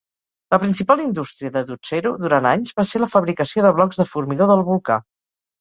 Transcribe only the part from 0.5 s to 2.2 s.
La principal indústria de Dotsero